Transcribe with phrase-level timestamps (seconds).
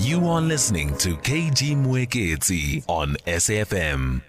[0.00, 4.22] You are listening to KG Mwekezi on SAFM.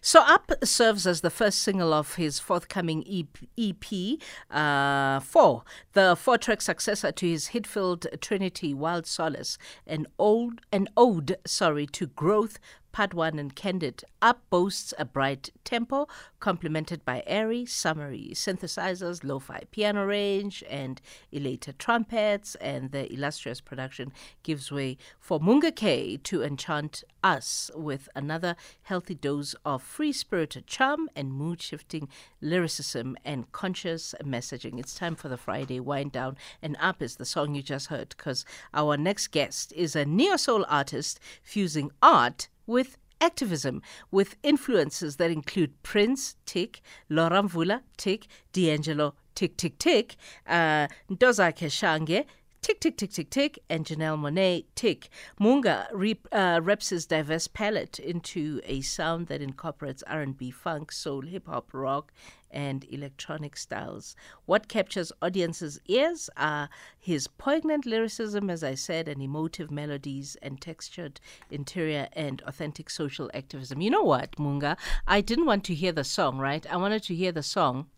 [0.00, 3.04] So Up serves as the first single of his forthcoming
[3.56, 4.18] EP,
[4.50, 11.36] uh, 4, the four-track successor to his hit-filled Trinity Wild Solace, an old an ode,
[11.46, 12.58] sorry, to growth,
[12.96, 14.04] Part 1 and Candid.
[14.22, 16.08] Up boasts a bright tempo,
[16.40, 23.60] complemented by airy, summery synthesizers, lo fi piano range, and elated trumpets, and the illustrious
[23.60, 30.10] production gives way for Moonga K to enchant us with another healthy dose of free
[30.10, 32.08] spirited charm and mood shifting
[32.40, 34.78] lyricism and conscious messaging.
[34.78, 38.14] It's time for the Friday wind down, and Up is the song you just heard
[38.16, 43.80] because our next guest is a neo soul artist fusing art with activism
[44.10, 50.16] with influences that include Prince, Tick, Laura Mvula, Tick, D'Angelo, Tick, Tick, Tick,
[50.46, 52.26] uh, Ntozake Shange,
[52.62, 55.08] Tick, tick, tick, tick, tick, and Janelle Monáe, tick.
[55.40, 61.20] Moonga rep, uh, reps his diverse palette into a sound that incorporates R&B, funk, soul,
[61.20, 62.12] hip-hop, rock,
[62.56, 64.16] and electronic styles.
[64.46, 66.66] What captures audiences' ears are uh,
[66.98, 73.30] his poignant lyricism, as I said, and emotive melodies and textured interior and authentic social
[73.34, 73.82] activism.
[73.82, 74.78] You know what, Moonga?
[75.06, 76.66] I didn't want to hear the song, right?
[76.72, 77.88] I wanted to hear the song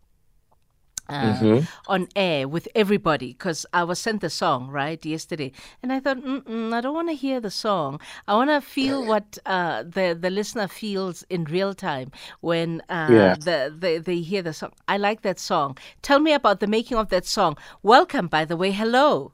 [1.09, 1.65] uh, mm-hmm.
[1.87, 6.19] on air with everybody because I was sent the song right yesterday, and I thought,
[6.19, 8.01] I don't want to hear the song.
[8.27, 13.09] I want to feel what uh, the the listener feels in real time when uh,
[13.11, 13.35] yeah.
[13.35, 14.73] the, the they hear the song.
[14.87, 15.79] I like that song.
[16.03, 17.57] Tell me about the making of that song.
[17.83, 18.73] Welcome, by the way.
[18.73, 19.33] Hello.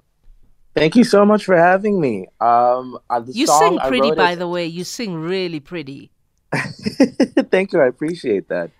[0.74, 2.26] Thank you so much for having me.
[2.40, 4.36] Um, uh, you sing pretty, by it...
[4.36, 4.66] the way.
[4.66, 6.10] You sing really pretty.
[7.50, 7.80] Thank you.
[7.80, 8.70] I appreciate that.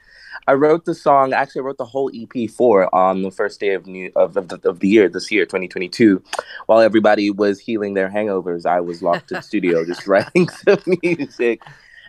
[0.47, 1.33] I wrote the song.
[1.33, 4.49] Actually, I wrote the whole EP for on the first day of new of, of,
[4.49, 6.23] the, of the year this year, 2022.
[6.67, 10.83] While everybody was healing their hangovers, I was locked in the studio just writing some
[11.03, 11.63] music.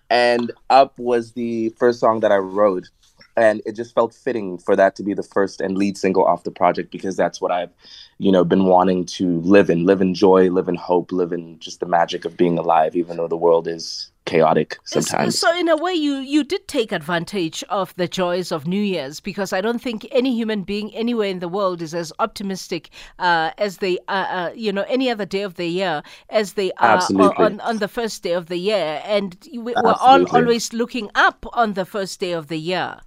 [0.09, 2.89] And Up was the first song that I wrote
[3.38, 6.43] and it just felt fitting for that to be the first and lead single off
[6.43, 7.71] the project because that's what I've,
[8.17, 11.59] you know, been wanting to live in, live in joy, live in hope, live in
[11.59, 15.37] just the magic of being alive, even though the world is chaotic sometimes.
[15.37, 19.19] So, in a way, you you did take advantage of the joys of New Year's
[19.19, 23.52] because I don't think any human being anywhere in the world is as optimistic uh,
[23.58, 27.02] as they, uh, uh, you know, any other day of the year as they are
[27.37, 31.73] on, on the first day of the year, and we're all always looking up on
[31.73, 32.99] the first day of the year.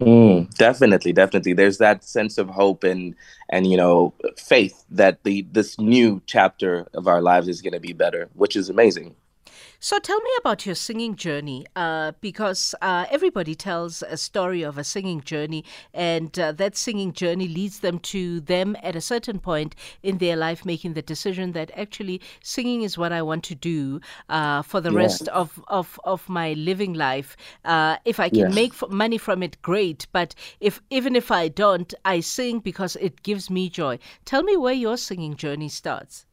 [0.00, 1.52] Mm, definitely, definitely.
[1.52, 3.14] There's that sense of hope and
[3.50, 7.80] and you know faith that the this new chapter of our lives is going to
[7.80, 9.14] be better, which is amazing.
[9.84, 14.78] So tell me about your singing journey, uh, because uh, everybody tells a story of
[14.78, 19.40] a singing journey, and uh, that singing journey leads them to them at a certain
[19.40, 23.56] point in their life making the decision that actually singing is what I want to
[23.56, 24.98] do uh, for the yeah.
[24.98, 27.36] rest of, of, of my living life.
[27.64, 30.06] Uh, if I can make f- money from it, great.
[30.12, 33.98] But if even if I don't, I sing because it gives me joy.
[34.26, 36.24] Tell me where your singing journey starts.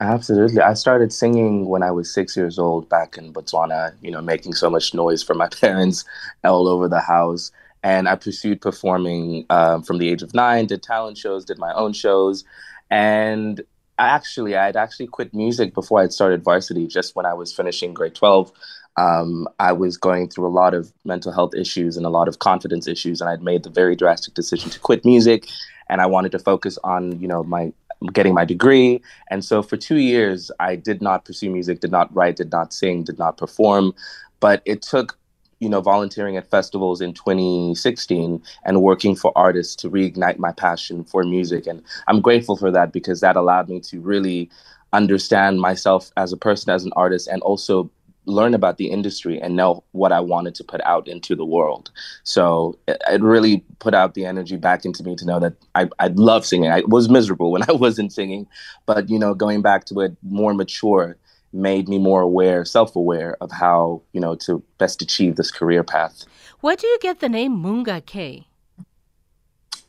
[0.00, 0.60] Absolutely.
[0.60, 4.54] I started singing when I was six years old back in Botswana, you know, making
[4.54, 6.04] so much noise for my parents
[6.42, 7.52] all over the house.
[7.82, 11.72] And I pursued performing um, from the age of nine, did talent shows, did my
[11.74, 12.44] own shows.
[12.90, 13.62] And
[13.98, 17.94] actually, I had actually quit music before I'd started varsity, just when I was finishing
[17.94, 18.52] grade 12.
[18.96, 22.38] Um, I was going through a lot of mental health issues and a lot of
[22.38, 25.46] confidence issues, and I'd made the very drastic decision to quit music.
[25.88, 27.72] And I wanted to focus on, you know, my
[28.12, 29.00] getting my degree.
[29.30, 32.72] And so for two years, I did not pursue music, did not write, did not
[32.72, 33.94] sing, did not perform.
[34.40, 35.18] But it took,
[35.60, 41.04] you know, volunteering at festivals in 2016 and working for artists to reignite my passion
[41.04, 41.66] for music.
[41.66, 44.50] And I'm grateful for that because that allowed me to really
[44.92, 47.90] understand myself as a person, as an artist, and also
[48.26, 51.90] learn about the industry and know what I wanted to put out into the world.
[52.22, 55.88] So it, it, really put out the energy back into me to know that I,
[55.98, 56.70] I love singing.
[56.70, 58.46] I was miserable when I wasn't singing,
[58.86, 61.16] but you know, going back to it more mature
[61.52, 66.24] made me more aware, self-aware of how, you know, to best achieve this career path.
[66.60, 68.46] Where do you get the name Moonga K?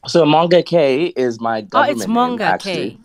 [0.08, 2.98] So Moonga K is my government Oh, it's Moonga K.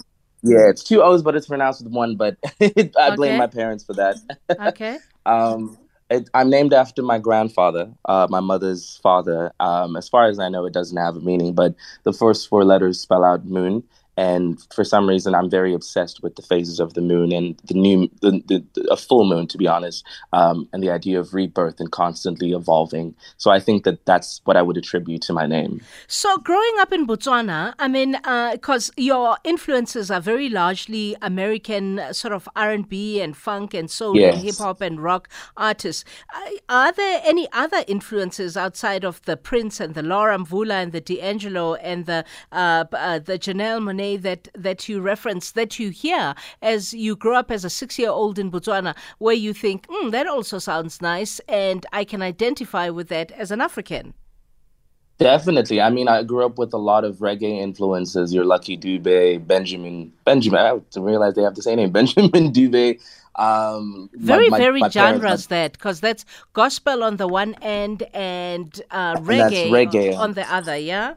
[0.43, 2.17] Yeah, it's two O's, but it's pronounced with one.
[2.17, 3.17] But I okay.
[3.17, 4.17] blame my parents for that.
[4.59, 4.99] okay.
[5.27, 5.79] Um,
[6.11, 9.53] it, I'm named after my grandfather, uh, my mother's father.
[9.61, 12.65] Um, as far as I know, it doesn't have a meaning, but the first four
[12.65, 13.85] letters spell out moon,
[14.17, 17.75] and for some reason i'm very obsessed with the phases of the moon and the
[17.75, 21.33] new the, the, the a full moon to be honest um, and the idea of
[21.33, 23.15] rebirth and constantly evolving.
[23.37, 25.81] So i think that that's what i would attribute to my name.
[26.07, 28.13] So growing up in botswana i mean
[28.53, 34.17] because uh, your influences are very largely american sort of r&b and funk and soul
[34.17, 34.35] yes.
[34.35, 36.05] and hip-hop and rock artists.
[36.35, 40.93] Uh, are there any other influences outside of the prince and the laura mvula and
[40.93, 45.91] the d'angelo and the uh, uh the janelle monáe that that you reference that you
[45.91, 49.87] hear as you grow up as a six year old in Botswana, where you think
[49.87, 54.15] mm, that also sounds nice, and I can identify with that as an African.
[55.19, 55.83] Definitely.
[55.83, 58.33] I mean, I grew up with a lot of reggae influences.
[58.33, 60.61] Your Lucky Dube, Benjamin, Benjamin.
[60.61, 62.99] I didn't realize they have the same name, Benjamin Dube.
[63.35, 68.03] Um, very, my, very my genres parents, that because that's gospel on the one end
[68.15, 70.77] and uh, reggae, and reggae on the other.
[70.77, 71.15] Yeah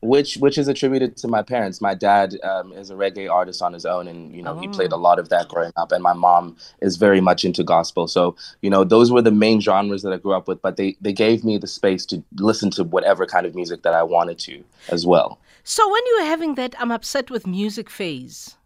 [0.00, 1.80] which which is attributed to my parents.
[1.80, 4.60] My dad um, is a reggae artist on his own, and you know oh.
[4.60, 4.98] he played a oh.
[4.98, 5.92] lot of that growing up.
[5.92, 8.06] And my mom is very much into gospel.
[8.06, 10.62] So you know those were the main genres that I grew up with.
[10.62, 13.94] But they they gave me the space to listen to whatever kind of music that
[13.94, 15.40] I wanted to as well.
[15.64, 18.56] So when you were having that I'm upset with music phase,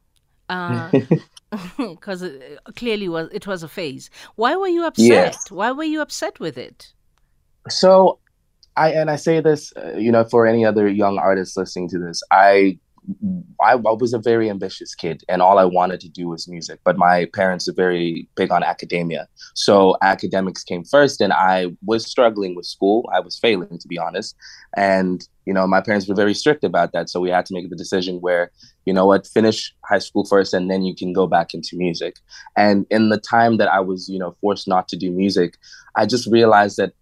[0.49, 2.38] because uh,
[2.76, 4.11] clearly was it was a phase.
[4.37, 5.37] Why were you upset?
[5.49, 6.93] Why were you upset with it?
[7.69, 8.19] So
[8.77, 11.99] I and I say this, uh, you know, for any other young artists listening to
[11.99, 12.79] this, I,
[13.61, 16.81] I, I was a very ambitious kid, and all I wanted to do was music.
[16.85, 22.07] But my parents are very big on academia, so academics came first, and I was
[22.07, 23.11] struggling with school.
[23.13, 24.37] I was failing, to be honest,
[24.77, 27.11] and you know, my parents were very strict about that.
[27.11, 28.53] So we had to make the decision where,
[28.87, 32.17] you know what, finish high school first, and then you can go back into music.
[32.57, 35.59] And in the time that I was, you know, forced not to do music,
[35.97, 36.93] I just realized that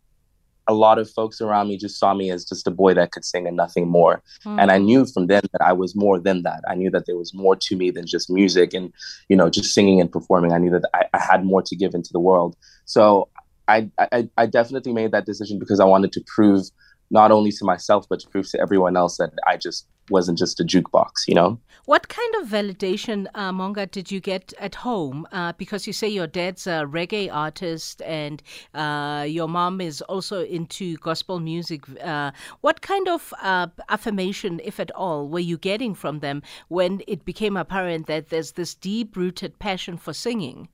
[0.71, 3.25] a lot of folks around me just saw me as just a boy that could
[3.25, 4.23] sing and nothing more.
[4.47, 4.61] Mm.
[4.61, 6.63] And I knew from then that I was more than that.
[6.69, 8.93] I knew that there was more to me than just music and,
[9.29, 10.53] you know, just singing and performing.
[10.53, 12.57] I knew that I, I had more to give into the world.
[12.85, 13.29] So
[13.67, 16.67] I, I, I definitely made that decision because I wanted to prove
[17.11, 20.61] not only to myself but to prove to everyone else that I just wasn't just
[20.61, 21.59] a jukebox, you know.
[21.87, 25.27] What kind of validation, uh, Moonga, did you get at home?
[25.33, 28.43] Uh, because you say your dad's a reggae artist and
[28.75, 31.85] uh, your mom is also into gospel music.
[32.01, 37.03] Uh, what kind of uh, affirmation, if at all, were you getting from them when
[37.07, 40.69] it became apparent that there's this deep-rooted passion for singing?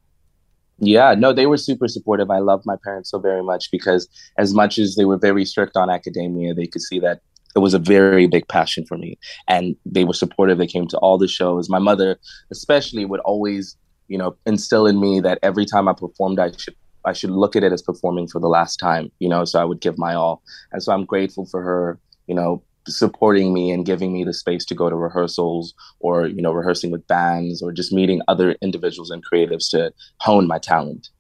[0.79, 2.31] Yeah, no, they were super supportive.
[2.31, 5.77] I love my parents so very much because as much as they were very strict
[5.77, 7.21] on academia, they could see that
[7.55, 9.19] it was a very big passion for me.
[9.49, 10.59] And they were supportive.
[10.59, 11.71] They came to all the shows.
[11.71, 12.19] My mother,
[12.51, 13.77] especially, would always,
[14.09, 16.75] you know, instill in me that every time I performed, I should
[17.07, 19.65] I should look at it as performing for the last time, you know, so I
[19.65, 20.43] would give my all.
[20.73, 24.65] And so I'm grateful for her, you know, supporting me and giving me the space
[24.65, 29.11] to go to rehearsals or you know rehearsing with bands or just meeting other individuals
[29.11, 31.11] and creatives to hone my talent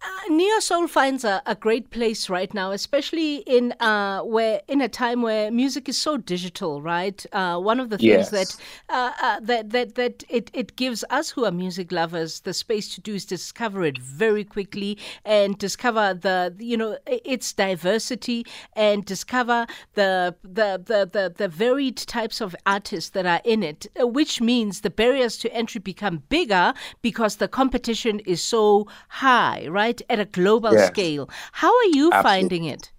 [0.00, 4.80] uh, Neo Soul finds a, a, great place right now, especially in uh, where in
[4.80, 7.26] a time where music is so digital, right?
[7.32, 8.30] Uh, one of the things yes.
[8.30, 8.56] that
[8.90, 12.94] uh, uh, that that that it, it gives us who are music lovers the space
[12.94, 19.04] to do is discover it very quickly and discover the you know its diversity and
[19.04, 24.06] discover the the the the, the varied types of artists that are in it, uh,
[24.06, 26.72] which means the barriers to entry become bigger
[27.02, 29.87] because the competition is so high, right?
[29.88, 30.88] Right at a global yes.
[30.88, 31.28] scale.
[31.52, 32.22] How are you Absolutely.
[32.22, 32.92] finding it?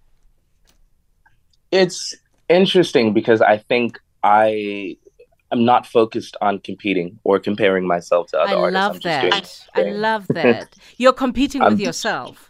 [1.70, 2.16] It's
[2.48, 4.96] interesting because I think I
[5.52, 9.06] am not focused on competing or comparing myself to other artists.
[9.06, 9.66] I artists.
[9.76, 9.86] Love that.
[9.86, 10.76] I love that.
[10.96, 12.46] You're competing with yourself.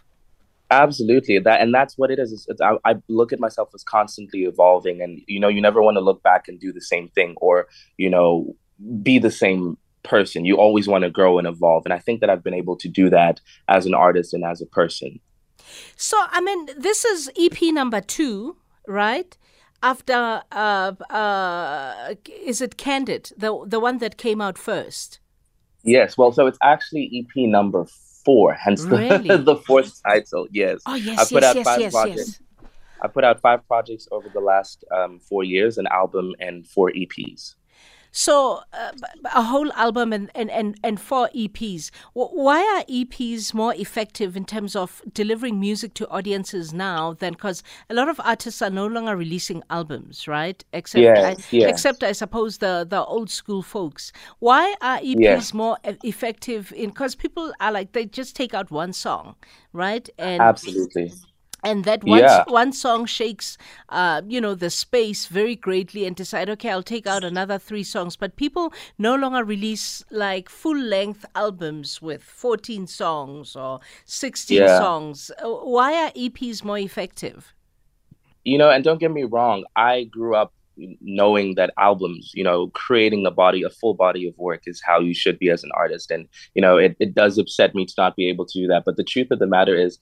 [0.71, 2.31] Absolutely, that and that's what it is.
[2.31, 5.81] It's, it's, I, I, look at myself as constantly evolving, and you know, you never
[5.81, 7.67] want to look back and do the same thing, or
[7.97, 8.55] you know,
[9.03, 10.45] be the same person.
[10.45, 11.85] You always want to grow and evolve.
[11.85, 14.61] And I think that I've been able to do that as an artist and as
[14.61, 15.19] a person.
[15.95, 19.37] So, I mean, this is EP number two, right?
[19.83, 25.19] After, uh, uh, is it Candid, the, the one that came out first?
[25.83, 26.17] Yes.
[26.17, 27.85] Well, so it's actually EP number
[28.23, 29.27] four, hence really?
[29.27, 30.47] the, the fourth title.
[30.51, 30.81] Yes.
[30.85, 32.17] Oh, yes, I put yes, out yes, five yes, projects.
[32.17, 32.39] Yes.
[33.03, 36.91] I put out five projects over the last um, four years, an album and four
[36.91, 37.55] EPs.
[38.11, 38.91] So uh,
[39.33, 41.91] a whole album and, and, and, and four EPs.
[42.13, 47.63] Why are EPs more effective in terms of delivering music to audiences now than because
[47.89, 50.63] a lot of artists are no longer releasing albums, right?
[50.73, 51.69] Except yes, I, yes.
[51.69, 54.11] except I suppose the the old school folks.
[54.39, 55.53] Why are EPs yes.
[55.53, 59.35] more effective in because people are like they just take out one song,
[59.71, 60.09] right?
[60.17, 61.11] And absolutely
[61.63, 62.43] and that one, Yeah.
[62.47, 63.57] one song shakes
[63.89, 67.83] uh, you know the space very greatly and decide okay i'll take out another three
[67.83, 68.15] songs.
[68.15, 74.77] But people no longer release like full length albums with 14 songs or 16 Yeah.
[74.79, 75.31] songs.
[75.43, 77.53] Uh, why are eps more effective?
[78.43, 80.51] You know and don't get me wrong i grew up
[81.01, 84.99] knowing that albums you know creating a body a full body of work is how
[84.99, 86.09] you should be as an artist.
[86.09, 88.83] And you know it, it does upset me to not be able to do that.
[88.85, 89.99] But the truth of the matter is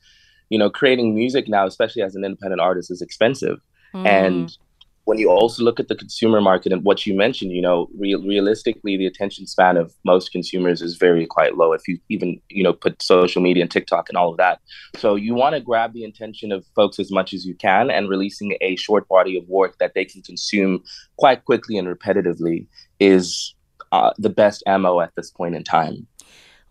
[0.49, 3.57] you know creating music now especially as an independent artist is expensive.
[3.95, 4.05] Mm.
[4.05, 4.57] and
[5.05, 8.21] when you also look at the consumer market and what you mentioned you know real,
[8.23, 12.63] realistically the attention span of most consumers is very quite low if you even you
[12.63, 14.59] know put social media and tiktok and all of that.
[14.95, 18.07] So you want to grab the attention of folks as much as you can and
[18.07, 20.83] releasing a short body of work that they can consume
[21.17, 22.67] quite quickly and repetitively
[22.99, 23.55] is
[23.91, 26.05] uh, the best ammo at this point in time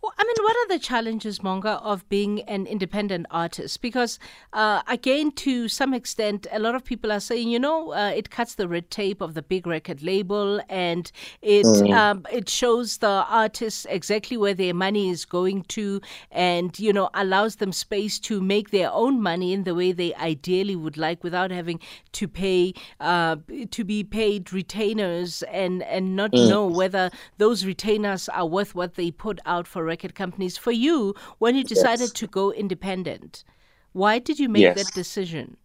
[0.09, 3.83] Well, I mean, what are the challenges, Moonga, of being an independent artist?
[3.83, 4.19] Because,
[4.55, 8.31] uh, again, to some extent, a lot of people are saying, you know, uh, it
[8.31, 11.12] cuts the red tape of the big record label, and
[11.43, 16.00] it um, it shows the artists exactly where their money is going to,
[16.31, 20.15] and you know, allows them space to make their own money in the way they
[20.15, 21.81] ideally would like, without having
[22.12, 23.37] to pay uh,
[23.71, 29.11] to be paid retainers and and not know whether those retainers are worth what they
[29.11, 30.57] put out for record companies.
[30.57, 32.12] For you, when you decided Yes.
[32.14, 33.45] to go independent,
[33.93, 34.76] why did you make Yes.
[34.76, 35.57] that decision?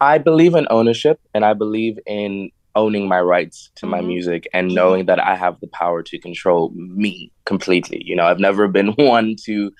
[0.00, 4.06] I believe in ownership and I believe in owning my rights to my Mhm.
[4.06, 8.02] music and knowing that I have the power to control me completely.
[8.04, 9.72] You know, I've never been one to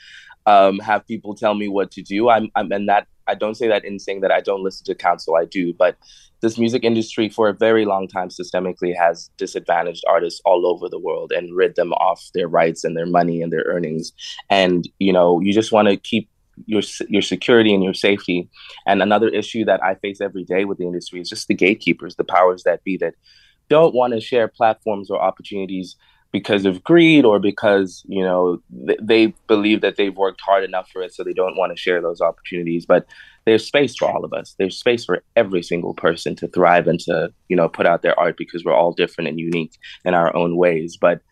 [0.47, 2.29] um, have people tell me what to do.
[2.29, 4.95] I'm, I'm, and that I don't say that in saying that I don't listen to
[4.95, 5.37] counsel.
[5.37, 5.97] I do, but
[6.41, 10.99] this music industry for a very long time systemically has disadvantaged artists all over the
[10.99, 14.13] world and rid them off their rights and their money and their earnings.
[14.51, 16.29] And you know, you just want to keep
[16.67, 18.49] your your security and your safety.
[18.87, 22.17] And another issue that I face every day with the industry is just the gatekeepers,
[22.17, 23.15] the powers that be that
[23.69, 25.97] don't want to share platforms or opportunities
[26.39, 30.89] because of greed or because you know th- they believe that they've worked hard enough
[30.91, 32.85] for it so they don't want to share those opportunities.
[32.85, 33.07] But
[33.47, 34.55] there's space for all of us.
[34.59, 38.19] There's space for every single person to thrive and to you know put out their
[38.21, 39.75] art because we're all different and unique
[40.05, 40.99] in our own ways.
[41.01, 41.23] But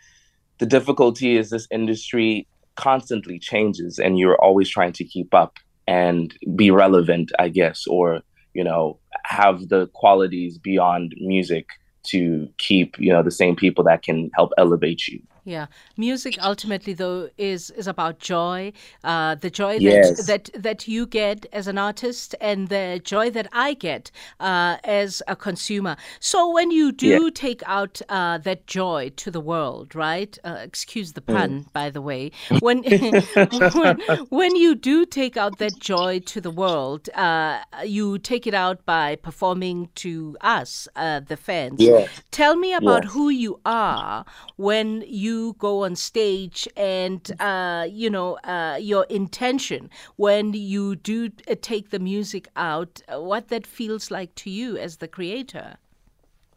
[0.58, 2.46] the difficulty is this industry
[2.76, 8.20] constantly changes and you're always trying to keep up and be relevant i guess or
[8.52, 11.66] you know have the qualities beyond music
[12.04, 15.66] to keep you know the same people that can help elevate you Yeah,
[15.98, 18.72] music ultimately though is is about joy,
[19.04, 20.16] uh, the joy Yes.
[20.16, 24.10] that that that you get as an artist, and the joy that I get
[24.40, 25.96] uh, as a consumer.
[26.18, 27.30] So when you do Yeah.
[27.30, 30.32] take out uh, that joy to the world, right?
[30.44, 32.30] Uh, excuse the pun, by the way.
[32.60, 32.82] When,
[33.78, 33.98] when
[34.30, 38.78] when you do take out that joy to the world, uh, you take it out
[38.86, 41.80] by performing to us, uh, the fans.
[41.80, 42.06] Yeah.
[42.30, 43.12] Tell me about Yes.
[43.12, 44.24] who you are
[44.56, 45.33] when you
[45.68, 51.18] go on stage and, uh, you know, uh, your intention when you do
[51.50, 55.68] uh, take the music out, uh, what that feels like to you as the creator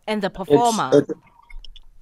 [0.08, 0.90] and the performer.
[0.94, 1.18] It's- it-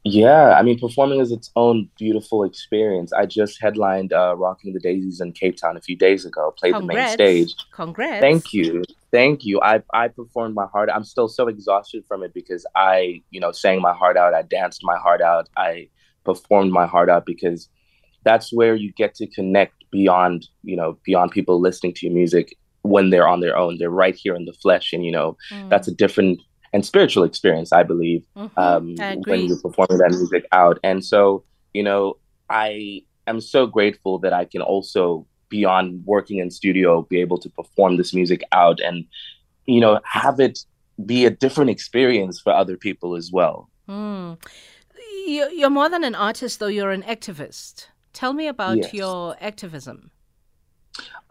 [0.07, 3.11] yeah, I mean, performing is its own beautiful experience.
[3.11, 6.75] I just headlined uh, Rocking the Daisies in Cape Town a few days ago, played
[6.75, 7.55] the main stage.
[7.71, 8.21] Congrats.
[8.21, 8.83] Thank you.
[9.11, 9.59] Thank you.
[9.61, 10.89] I I performed my heart.
[10.93, 14.33] I'm still so exhausted from it because I, you know, sang my heart out.
[14.35, 15.45] I danced my heart out.
[15.57, 15.89] I
[16.25, 17.69] performed my heart out because
[18.23, 22.57] that's where you get to connect beyond, you know, beyond people listening to your music
[22.81, 23.77] when they're on their own.
[23.77, 25.69] They're right here in the flesh and you know, Mm.
[25.69, 26.41] that's a different
[26.73, 28.51] and spiritual experience, I believe Mhm.
[28.57, 30.77] um, I when you're performing that music out.
[30.83, 32.17] And so, you know,
[32.49, 37.49] I am so grateful that I can also, beyond working in studio, be able to
[37.49, 39.05] perform this music out and,
[39.65, 40.59] you know, have it
[41.05, 43.69] be a different experience for other people as well.
[43.87, 44.37] Mm.
[45.25, 46.67] You- You're more than an artist, though.
[46.67, 47.87] You're an activist.
[48.13, 48.93] Tell me about Yes.
[48.93, 50.11] your activism.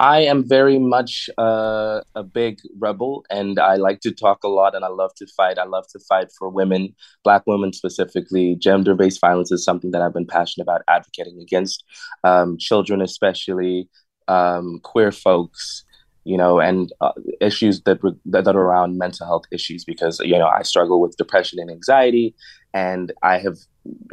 [0.01, 4.75] I am very much uh, a big rebel, and I like to talk a lot,
[4.75, 5.59] and I love to fight.
[5.59, 8.57] I love to fight for women, Black women specifically.
[8.57, 11.85] Gender-based violence is something that I've been passionate about advocating against,
[12.25, 13.89] um, children especially,
[14.27, 15.84] um, queer folks,
[16.25, 20.21] you know, and uh, issues that, re- that that are around mental health issues because
[20.21, 22.35] you know I struggle with depression and anxiety,
[22.73, 23.59] and I have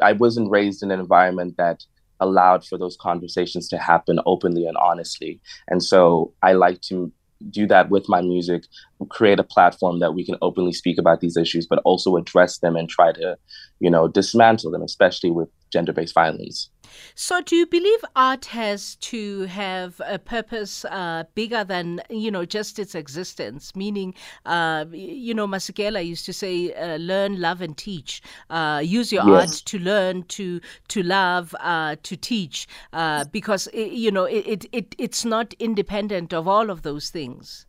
[0.02, 1.84] I wasn't raised in an environment that
[2.20, 5.42] allowed for those conversations to happen openly and honestly.
[5.68, 7.12] And so I like to
[7.50, 8.66] do that with my music,
[9.10, 12.76] create a platform that we can openly speak about these issues, but also address them
[12.76, 13.38] and try to,
[13.80, 16.70] you know, dismantle them, especially with gender based violence.
[17.16, 22.46] So, do you believe art has to have a purpose uh, bigger than you know
[22.46, 23.76] just its existence?
[23.76, 24.14] Meaning,
[24.46, 29.26] uh, you know, Masekela used to say, uh, "Learn, love, and teach." Uh, use your
[29.26, 29.42] yes.
[29.42, 30.60] art to learn, to
[30.90, 36.34] to love, uh, to teach, uh, because it, you know it, it it's not independent
[36.34, 37.66] of all of those things.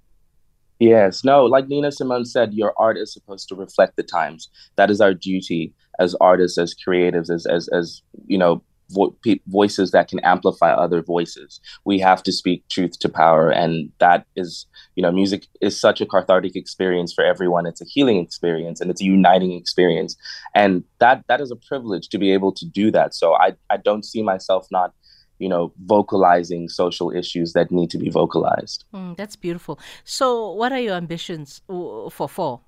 [0.82, 4.48] Yes, no, like Nina Simone said, your art is supposed to reflect the times.
[4.76, 9.92] That is our duty as artists, as creatives, as as as you know, vo- voices
[9.92, 11.60] that can amplify other voices.
[11.84, 16.00] We have to speak truth to power, and that is, you know, music is such
[16.00, 17.66] a cathartic experience for everyone.
[17.66, 20.16] It's a healing experience, and it's a uniting experience,
[20.54, 23.14] and that that is a privilege to be able to do that.
[23.14, 24.94] So I I don't see myself not
[25.42, 28.84] you know, vocalizing social issues that need to be vocalized.
[28.94, 29.78] Mm, that's beautiful.
[30.04, 32.64] So, what are your ambitions for fall?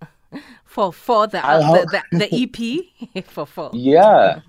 [0.64, 3.70] for for the, uh, the, the, the EP for fall?
[3.74, 4.40] Yeah,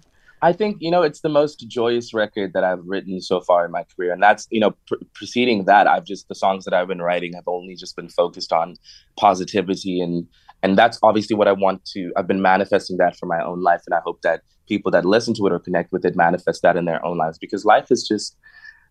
[0.42, 3.72] I think you know it's the most joyous record that I've written so far in
[3.72, 6.88] my career, and that's you know pr- preceding that I've just the songs that I've
[6.88, 8.76] been writing have only just been focused on
[9.18, 10.28] positivity and
[10.66, 12.12] and that's obviously what I want to.
[12.18, 15.36] I've been manifesting that for my own life, and I hope that people that listen
[15.36, 18.04] to it or connect with it manifest that in their own lives because life is
[18.08, 18.36] just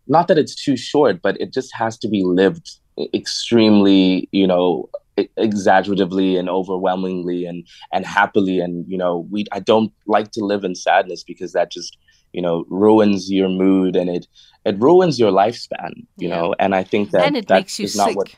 [0.07, 2.79] not that it's too short, but it just has to be lived
[3.13, 4.89] extremely, you know,
[5.19, 10.65] exaggeratively and overwhelmingly and and happily and you know we I don't like to live
[10.65, 11.97] in sadness because that just
[12.33, 14.27] you know ruins your mood and it
[14.65, 16.35] it ruins your lifespan you yeah.
[16.35, 18.17] know and I think that and it that makes you is not sick.
[18.17, 18.35] what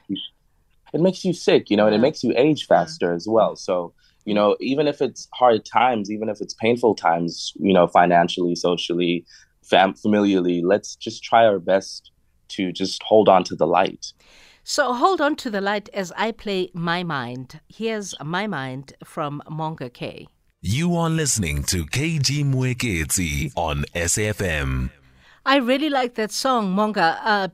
[0.92, 3.92] it makes you sick you know and it makes you age faster as well so
[4.24, 8.54] you know even if it's hard times even if it's painful times you know financially
[8.54, 9.24] socially
[9.62, 12.10] fam- familiarly let's just try our best
[12.48, 14.12] to just hold on to the light
[14.68, 17.60] so hold on to the light as I play My Mind.
[17.68, 20.26] Here's My Mind from Moonga K.
[20.60, 24.90] You are listening to KG Mwekezi on SAFM.
[25.46, 27.20] I really like that song, Moonga.
[27.22, 27.48] Uh,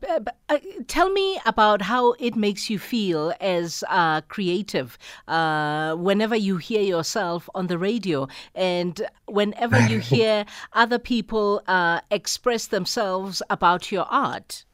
[0.48, 0.58] uh,
[0.88, 4.96] tell me about how it makes you feel as uh, creative
[5.28, 12.00] uh, whenever you hear yourself on the radio and whenever you hear other people uh,
[12.10, 14.64] express themselves about your art.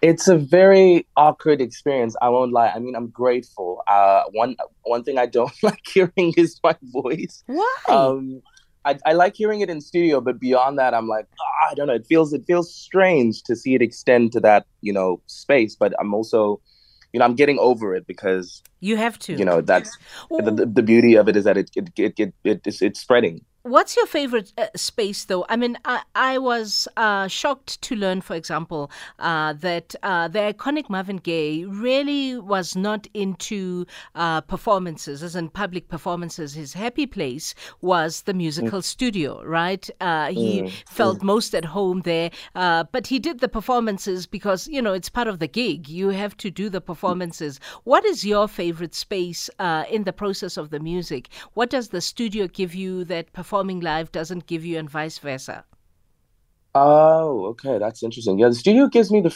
[0.00, 2.16] It's a very awkward experience.
[2.22, 2.68] I won't lie.
[2.74, 3.82] I mean, I'm grateful.
[3.86, 7.44] Uh, one one thing I don't like hearing is my voice.
[7.46, 7.76] Why?
[7.90, 8.40] Um,
[8.86, 11.88] I, I like hearing it in studio, but beyond that, I'm like, oh, I don't
[11.88, 11.94] know.
[11.94, 15.74] It feels it feels strange to see it extend to that you know space.
[15.74, 16.60] But I'm also,
[17.12, 19.34] you know, I'm getting over it because you have to.
[19.34, 19.98] You know, that's
[20.30, 23.00] the, the, the beauty of it is that it it it, it, it it's, it's
[23.00, 23.44] spreading.
[23.66, 25.44] What's your favorite uh, space, though?
[25.48, 30.38] I mean, I, I was uh, shocked to learn, for example, uh, that uh, the
[30.38, 36.54] iconic Marvin Gaye really was not into uh, performances, as in public performances.
[36.54, 38.84] His happy place was the musical mm.
[38.84, 39.90] studio, right?
[40.00, 40.72] Uh, he mm.
[40.86, 41.24] felt mm.
[41.24, 45.40] most at home there, but he did the performances because, you know, it's part of
[45.40, 45.88] the gig.
[45.88, 47.58] You have to do the performances.
[47.82, 49.50] What is your favorite space
[49.90, 51.30] in the process of the music?
[51.54, 53.55] What does the studio give you that performance?
[53.56, 55.64] Performing live doesn't give you, and vice versa?
[56.74, 58.38] Oh, okay, that's interesting.
[58.38, 59.34] Yeah, the studio gives me the.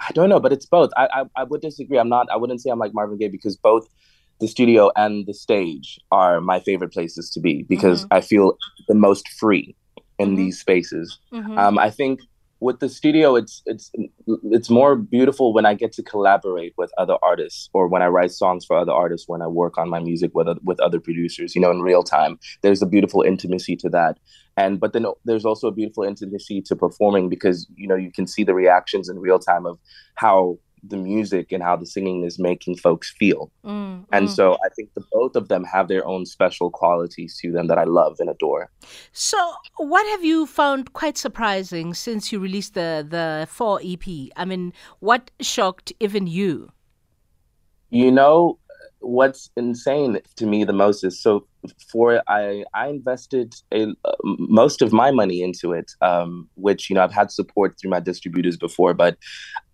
[0.00, 0.90] I don't know, but it's both.
[0.96, 1.98] I, I I would disagree.
[1.98, 2.28] I'm not.
[2.32, 3.86] I wouldn't say I'm like Marvin Gaye because both
[4.40, 8.14] the studio and the stage are my favorite places to be because mm-hmm.
[8.14, 9.76] I feel the most free
[10.18, 10.36] in mm-hmm.
[10.36, 11.18] these spaces.
[11.32, 11.58] Mm-hmm.
[11.58, 12.20] Um, I think
[12.60, 13.90] with the studio it's it's
[14.50, 18.32] it's more beautiful when i get to collaborate with other artists or when i write
[18.32, 21.60] songs for other artists when i work on my music with with other producers you
[21.60, 22.38] know in real time.
[22.62, 24.18] There's a beautiful intimacy to that.
[24.56, 28.26] And but then there's also a beautiful intimacy to performing because you know you can
[28.26, 29.78] see the reactions in real time of
[30.14, 33.50] how the music and how the singing is making folks feel.
[33.64, 34.30] Mm, and mm.
[34.30, 37.78] so I think the both of them have their own special qualities to them that
[37.78, 38.70] I love and adore.
[39.12, 44.30] So, what have you found quite surprising since you released the the 4 EP?
[44.36, 46.70] I mean, what shocked even you?
[47.90, 48.58] You know,
[49.00, 51.46] what's insane to me the most is so
[51.90, 56.94] for I I invested a, uh, most of my money into it, um, which you
[56.94, 59.16] know I've had support through my distributors before, but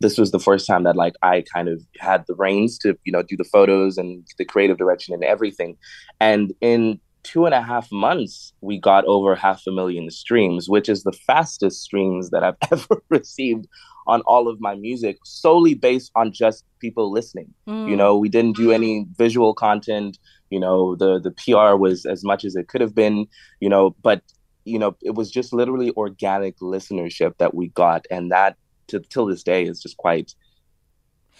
[0.00, 3.12] this was the first time that like I kind of had the reins to you
[3.12, 5.76] know do the photos and the creative direction and everything,
[6.20, 10.88] and in two and a half months we got over half a million streams, which
[10.88, 13.66] is the fastest streams that I've ever received
[14.06, 17.52] on all of my music solely based on just people listening.
[17.66, 17.88] Mm.
[17.88, 20.18] You know, we didn't do any visual content.
[20.50, 23.26] You know, the the PR was as much as it could have been.
[23.60, 24.22] You know, but
[24.64, 28.56] you know, it was just literally organic listenership that we got, and that
[28.88, 30.34] to till this day is just quite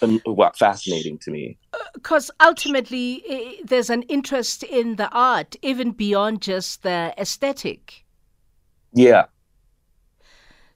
[0.02, 0.20] um,
[0.57, 1.57] fascinating to me.
[1.94, 8.04] Because ultimately, there's an interest in the art, even beyond just the aesthetic.
[8.92, 9.26] Yeah.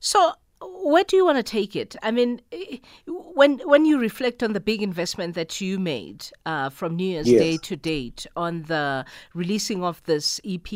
[0.01, 1.95] So where do you want to take it?
[2.03, 2.41] I mean,
[3.07, 7.29] when when you reflect on the big investment that you made uh, from New Year's
[7.29, 7.41] Yes.
[7.41, 10.67] Day to date on the releasing of this EP,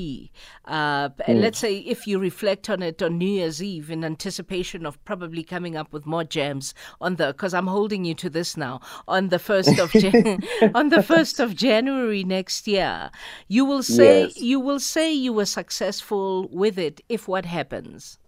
[0.66, 4.86] uh, and let's say if you reflect on it on New Year's Eve in anticipation
[4.86, 8.56] of probably coming up with more jams on the because I'm holding you to this
[8.56, 10.42] now on the first of Jan-
[10.74, 13.10] on the first of January next year,
[13.48, 14.36] you will say Yes.
[14.36, 18.18] you will say you were successful with it if what happens.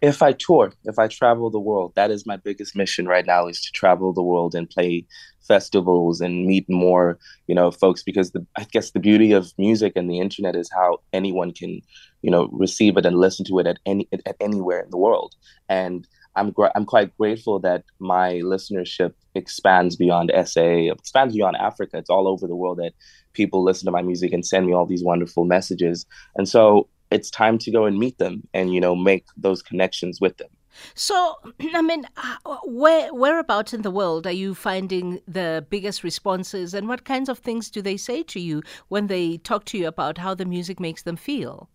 [0.00, 3.46] If I tour, if I travel the world, that is my biggest mission right now
[3.46, 5.06] is to travel the world and play
[5.40, 9.92] festivals and meet more, you know, folks because the I guess the beauty of music
[9.96, 11.80] and the internet is how anyone can,
[12.22, 15.34] you know, receive it and listen to it at any at anywhere in the world.
[15.68, 16.06] And
[16.36, 21.98] I'm gra- I'm quite grateful that my listenership expands beyond SA, expands beyond Africa.
[21.98, 22.92] It's all over the world that
[23.32, 26.06] people listen to my music and send me all these wonderful messages.
[26.36, 30.20] And so it's time to go and meet them and you know make those connections
[30.20, 30.48] with them.
[30.94, 31.36] So,
[31.74, 36.88] I mean, uh, where whereabouts in the world are you finding the biggest responses, and
[36.88, 40.18] what kinds of things do they say to you when they talk to you about
[40.18, 41.68] how the music makes them feel?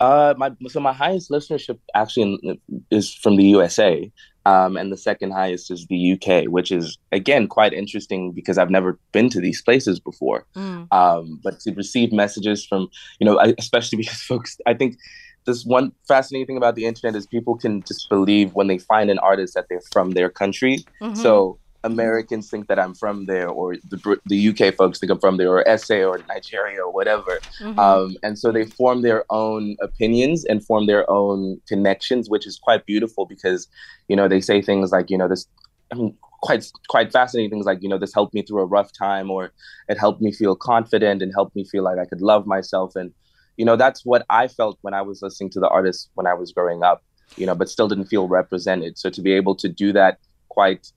[0.00, 2.58] Uh, my so my highest listenership actually in,
[2.90, 4.10] is from the USA,
[4.44, 8.70] um, and the second highest is the UK, which is again quite interesting because I've
[8.70, 10.46] never been to these places before.
[10.56, 10.92] Mm.
[10.92, 14.98] Um, but to receive messages from you know, especially because folks, I think
[15.44, 19.10] this one fascinating thing about the internet is people can just believe when they find
[19.10, 20.84] an artist that they're from their country.
[21.00, 21.16] Mhm.
[21.16, 25.36] So Americans think that I'm from there, or the the UK folks think I'm from
[25.36, 27.40] there, or SA or Nigeria or whatever.
[27.60, 27.78] Mhm.
[27.78, 32.58] Um, and so they form their own opinions and form their own connections, which is
[32.58, 33.68] quite beautiful because,
[34.08, 35.46] you know, they say things like, you know, this,
[35.90, 38.92] I mean, quite quite fascinating things like, you know, this helped me through a rough
[38.92, 39.52] time, or
[39.88, 42.96] it helped me feel confident and helped me feel like I could love myself.
[42.96, 43.12] And,
[43.56, 46.34] you know, that's what I felt when I was listening to the artists when I
[46.34, 47.02] was growing up,
[47.36, 48.98] you know, but still didn't feel represented.
[48.98, 50.18] So to be able to do that
[50.48, 50.92] quite,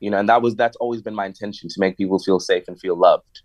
[0.00, 2.64] you know, and that was that's always been my intention to make people feel safe
[2.68, 3.42] and feel loved.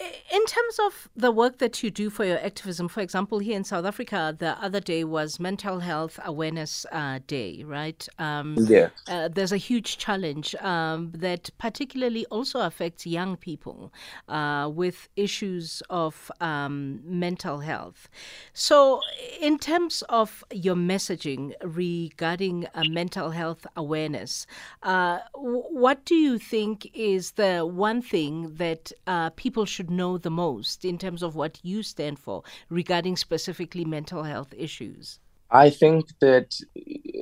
[0.00, 3.62] In terms of the work that you do for your activism, for example, here in
[3.64, 8.08] South Africa, the other day was Mental Health Awareness uh, Day, right?
[8.18, 8.88] Um, Yeah.
[9.06, 13.92] uh, there's a huge challenge um, that particularly also affects young people
[14.28, 18.08] uh, with issues of um, mental health.
[18.54, 19.00] So,
[19.40, 24.46] in terms of your messaging regarding uh, mental health awareness,
[24.82, 30.30] uh, what do you think is the one thing that uh, people should know the
[30.30, 35.18] most in terms of what you stand for regarding specifically mental health issues?
[35.50, 36.58] I think that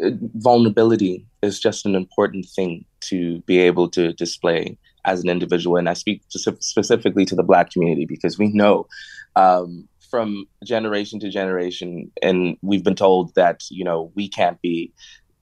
[0.05, 5.77] uh, vulnerability is just an important thing to be able to display as an individual.
[5.77, 8.87] And I speak spec- specifically to the Black community because we know
[9.35, 14.93] um, from generation to generation, and we've been told that, you know, we can't be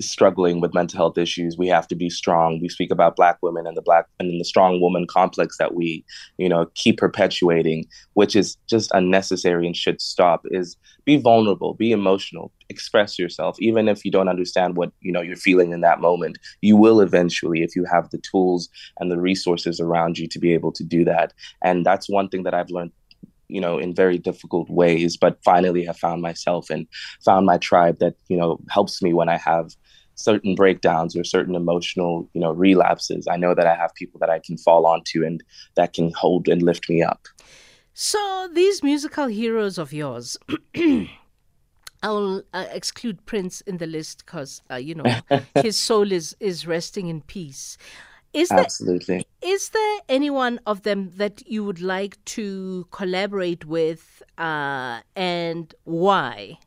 [0.00, 1.56] struggling with mental health issues.
[1.58, 2.60] We have to be strong.
[2.60, 6.04] We speak about Black women and the Black and the strong woman complex that we,
[6.36, 10.42] you know, keep perpetuating, which is just unnecessary and should stop.
[10.50, 15.22] Is be vulnerable, be emotional, express yourself, even if you don't understand what you know
[15.22, 16.38] you're feeling in that moment.
[16.60, 18.68] You will eventually, if you have the tools
[19.00, 21.32] and the resources around you to be able to do that.
[21.62, 22.92] And that's one thing that I've learned
[23.48, 26.86] you know in very difficult ways but finally have found myself and
[27.24, 29.70] found my tribe that you know helps me when i have
[30.18, 34.30] certain breakdowns or certain emotional you know relapses i know that i have people that
[34.30, 35.42] i can fall onto and
[35.76, 37.28] that can hold and lift me up
[38.00, 40.38] So, these musical heroes of yours,
[42.02, 45.10] I'll uh, exclude Prince in the list because, uh, you know,
[45.66, 47.76] his soul is, is resting in peace.
[48.32, 54.22] Is there, absolutely is there anyone of them that you would like to collaborate with
[54.38, 56.58] uh, and why?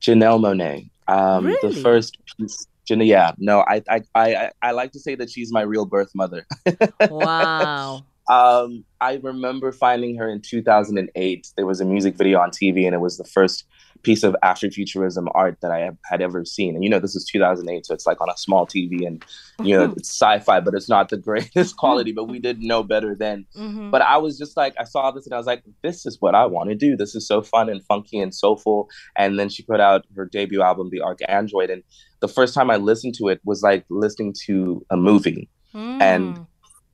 [0.00, 1.58] janelle monáe um Really?
[1.62, 5.60] the first piece yeah no I, I i i like to say that she's my
[5.60, 6.46] real birth mother
[7.10, 8.04] Wow.
[8.30, 11.48] Um, I remember finding her in 2008.
[11.56, 13.64] There was a music video on TV, and it was the first
[14.02, 16.74] piece of Afrofuturism art that I had ever seen.
[16.74, 19.22] And you know, this is 2008, so it's like on a small TV, and
[19.62, 22.12] you know, it's sci-fi, but it's not the greatest quality.
[22.12, 23.46] But we didn't know better then.
[23.56, 23.90] Mhm.
[23.90, 26.34] But I was just like, I saw this, and I was like, this is what
[26.34, 26.96] I want to do.
[26.96, 28.88] This is so fun and funky and soulful.
[29.16, 31.82] And then she put out her debut album, The Arc Android, and
[32.20, 35.48] the first time I listened to it was like listening to a movie.
[35.74, 36.46] and Mm.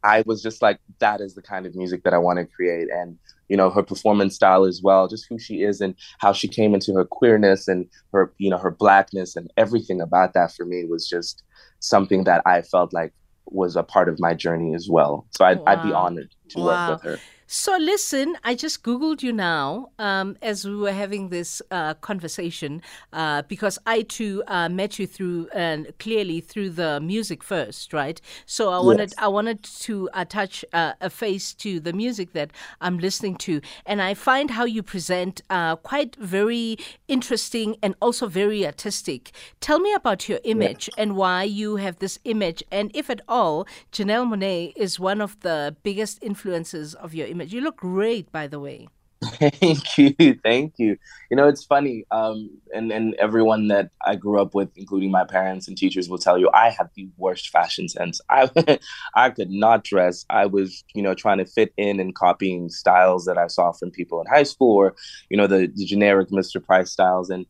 [0.06, 2.88] I was just like, that is the kind of music that I want to create.
[2.92, 6.48] And, you know, her performance style as well, just who she is and how she
[6.48, 10.66] came into her queerness and her, you know, her blackness and everything about that for
[10.66, 11.42] me was just
[11.80, 13.12] something that I felt like
[13.46, 15.26] was a part of my journey as well.
[15.36, 16.64] So I'd, I'd be honored to Wow.
[16.64, 17.24] work with her.
[17.48, 22.82] So listen, I just googled you now um, as we were having this uh, conversation
[23.12, 28.20] uh, because I too uh, met you through and clearly through the music first, right?
[28.46, 32.98] So I wanted I wanted to attach uh, a face to the music that I'm
[32.98, 38.66] listening to, and I find how you present uh, quite very interesting and also very
[38.66, 39.30] artistic.
[39.60, 43.68] Tell me about your image and why you have this image, and if at all,
[43.92, 47.35] Janelle Monáe is one of the biggest influences of your image.
[47.40, 48.88] You look great, by the way.
[49.22, 50.98] Thank you, thank you.
[51.30, 55.24] You know, it's funny, um, and and everyone that I grew up with, including my
[55.24, 58.20] parents and teachers, will tell you I have the worst fashion sense.
[58.28, 58.78] I
[59.14, 60.24] I could not dress.
[60.30, 63.90] I was, you know, trying to fit in and copying styles that I saw from
[63.90, 64.94] people in high school, or
[65.30, 66.62] you know, the, the generic Mr.
[66.62, 67.30] Price styles.
[67.30, 67.46] And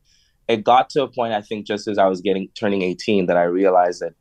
[0.47, 3.37] it got to a point, I think, just as I was getting turning eighteen, that
[3.37, 4.13] I realized that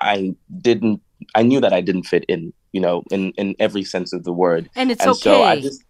[0.00, 1.00] I didn't.
[1.34, 4.32] I knew that I didn't fit in you know, in in every sense of the
[4.32, 4.70] word.
[4.76, 5.20] And it's and okay.
[5.20, 5.82] So I just,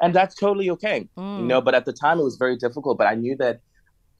[0.00, 1.40] and that's totally okay, mm.
[1.40, 1.60] you know.
[1.60, 2.98] But at the time, it was very difficult.
[2.98, 3.60] But I knew that,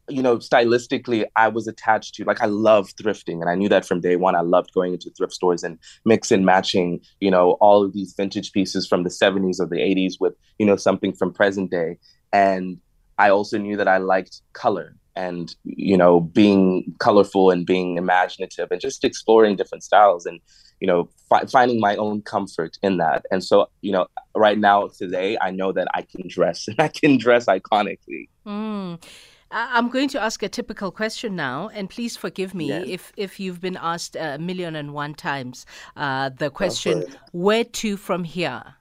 [0.09, 3.85] you know, stylistically, I was attached to like I love thrifting, and I knew that
[3.85, 4.35] from day one.
[4.35, 8.15] I loved going into thrift stores and mix and matching, you know, all of these
[8.17, 11.99] vintage pieces from the '70s or the '80s with, you know, something from present day.
[12.33, 12.79] And
[13.19, 18.69] I also knew that I liked color and you know being colorful and being imaginative
[18.71, 20.41] and just exploring different styles and
[20.81, 23.25] you know, fi- finding my own comfort in that.
[23.31, 26.89] And so, you know, right now, today, I know that I can dress and I
[26.89, 28.29] can dress iconically.
[28.47, 29.03] Mm.
[29.51, 33.63] I'm going to ask a typical question now, and please forgive me if, if you've
[33.63, 35.65] been asked a million and one times
[35.97, 38.75] uh, the question, where to from here?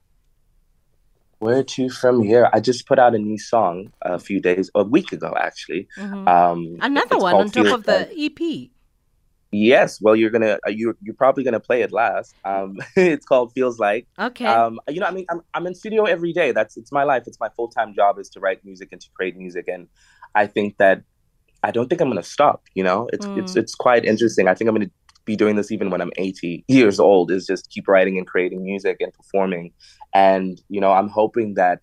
[1.39, 2.49] Where to from here?
[2.51, 5.87] I just put out a new song a few days, a week ago, actually.
[5.97, 6.27] Mm-hmm.
[6.27, 8.71] Um, Another one on top of the EP.
[9.51, 12.35] Yes, well, you're gonna uh, you you're probably gonna play it last.
[12.43, 14.07] Um, it's called Feels Like.
[14.19, 14.45] Okay.
[14.45, 16.51] Um, you know, I mean, I'm I'm in studio every day.
[16.51, 17.23] That's it's my life.
[17.27, 19.87] It's my full time job is to write music and to create music, and
[20.35, 21.03] I think that
[21.63, 22.63] I don't think I'm gonna stop.
[22.73, 23.37] You know, it's mm.
[23.37, 24.49] it's it's quite interesting.
[24.49, 24.91] I think I'm gonna
[25.27, 27.29] be doing this even when I'm 80 years old.
[27.29, 29.73] Is just keep writing and creating music and performing,
[30.15, 31.81] and you know, I'm hoping that,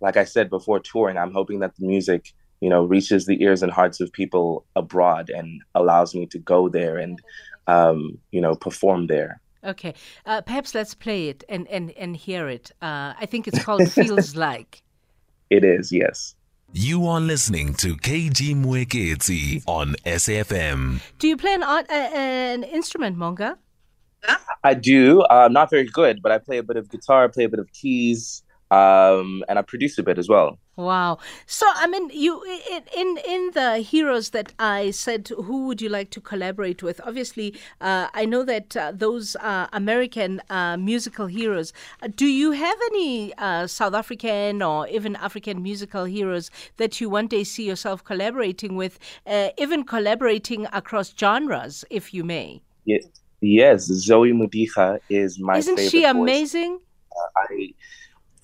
[0.00, 3.60] like I said before touring, I'm hoping that the music you know, reaches the ears
[3.60, 7.20] and hearts of people abroad and allows me to go there and,
[7.66, 9.40] um, you know, perform there.
[9.64, 9.94] Okay,
[10.26, 12.70] uh, perhaps let's play it and and and hear it.
[12.80, 14.82] Uh, I think it's called "Feels Like."
[15.50, 16.36] It is, yes.
[16.74, 21.02] You are listening to KG Mwekezi on SAFM.
[21.18, 23.58] Do you play an art, uh, an instrument, Moonga?
[24.64, 25.22] I do.
[25.28, 27.60] I'm uh, not very good, but I play a bit of guitar, play a bit
[27.60, 30.58] of keys, um, and I produce a bit as well.
[30.76, 31.18] Wow.
[31.46, 32.42] So, I mean, you
[32.96, 36.98] in in the heroes that I said, who would you like to collaborate with?
[37.04, 41.74] Obviously, uh, I know that uh, those uh, American uh, musical heroes.
[42.16, 47.26] Do you have any uh, South African or even African musical heroes that you one
[47.26, 48.98] day see yourself collaborating with,
[49.58, 52.62] even collaborating across genres, if you may?
[52.86, 53.04] Yes,
[53.42, 53.84] yes.
[53.84, 55.58] Zoe Modiga is my.
[55.58, 56.80] Isn't she amazing?
[57.36, 57.74] I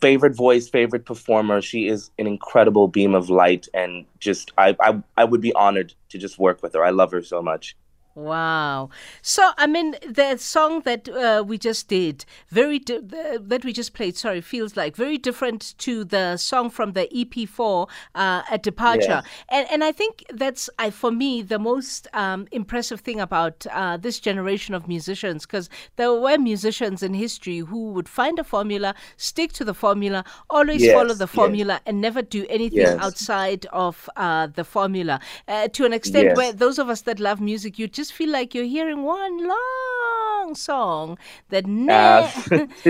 [0.01, 1.61] favorite voice, favorite performer.
[1.61, 5.95] She is an incredible beam of light, and just I, I I would be honored
[6.11, 6.85] to just work with her.
[6.85, 7.77] I love her so much.
[8.18, 8.90] Wow.
[9.22, 13.94] So, I mean, the song that uh, we just did, very di- that we just
[13.94, 19.22] played, sorry, feels like very different to the song from the EP4, uh, A Departure.
[19.48, 23.96] And, and I think that's, I, for me, the most um, impressive thing about uh,
[23.96, 28.96] this generation of musicians, because there were musicians in history who would find a formula,
[29.16, 31.83] stick to the formula, always yes, follow the formula, yes.
[31.87, 32.98] and never do anything yes.
[33.00, 35.20] outside of uh, the formula.
[35.46, 38.31] Uh, to an extent where those of us that love music, you just just feel
[38.31, 41.18] like you're hearing one long song
[41.51, 41.87] that, ne-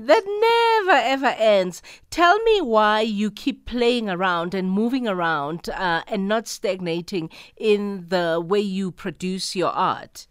[0.00, 1.82] that never ever ends.
[2.08, 8.06] Tell me why you keep playing around and moving around uh, and not stagnating in
[8.08, 10.26] the way you produce your art.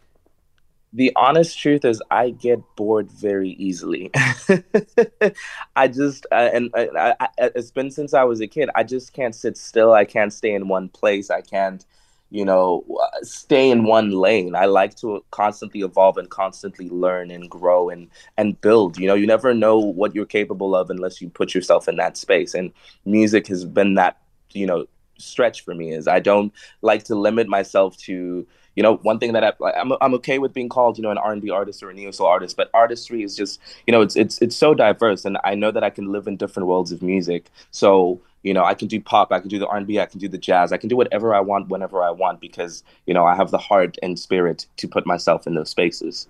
[0.96, 4.12] The honest truth is i get bored very easily.
[5.76, 8.70] I just uh, and uh, I, I, it's been since i was a kid.
[8.74, 9.94] I just can't sit still.
[9.94, 11.30] I can't stay in one place.
[11.30, 11.86] I can't
[12.34, 12.84] you know,
[13.22, 14.56] stay in one lane.
[14.56, 18.98] I like to constantly evolve and constantly learn and grow and and build.
[18.98, 22.18] You know, you never know what you're capable of unless you put yourself in that
[22.18, 22.56] space.
[22.56, 22.74] And
[23.06, 24.18] music has been that,
[24.52, 24.88] you know,
[25.20, 29.34] stretch for me is I don't like to limit myself to you know one thing
[29.34, 31.94] that I, I'm, I'm okay with being called you know an R&B artist or a
[31.94, 35.38] neo soul artist but artistry is just you know it's it's it's so diverse and
[35.44, 37.50] I know that I can live in different worlds of music.
[37.72, 40.28] So you know, I can do pop, I can do the R&B, I can do
[40.28, 43.36] the jazz, I can do whatever I want whenever I want because, you know, I
[43.36, 46.28] have the heart and spirit to put myself in those spaces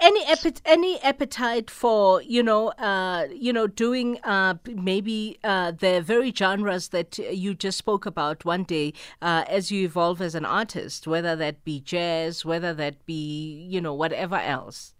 [0.00, 0.24] any
[0.64, 6.88] any appetite for you know uh, you know doing uh, maybe uh, the very genres
[6.88, 11.36] that you just spoke about one day uh, as you evolve as an artist, whether
[11.36, 14.94] that be jazz, whether that be you know whatever else.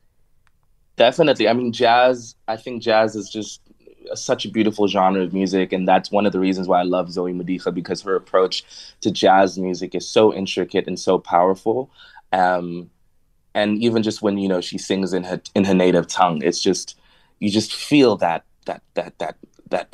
[0.97, 2.37] Definitely, I mean jazz.
[2.49, 3.61] I think jazz is just
[4.15, 7.11] such a beautiful genre of music, and that's one of the reasons why I love
[7.11, 8.65] Zoe Modiga because her approach
[9.01, 11.91] to jazz music is so intricate and so powerful.
[12.33, 12.91] Um,
[13.55, 16.61] and even just when you know she sings in her in her native tongue it's
[16.61, 16.99] just
[17.41, 19.37] you just feel that that that that
[19.71, 19.89] that